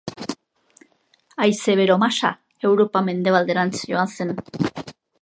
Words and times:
Haize 1.45 1.77
bero 1.81 1.99
masa 2.05 2.33
Europa 2.71 3.07
mendebalderantz 3.13 3.75
joan 3.95 4.15
zen. 4.19 4.37